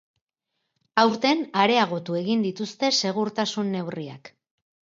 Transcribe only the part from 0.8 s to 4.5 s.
Aurten areagotu egin dituzte segurtasun neurriak.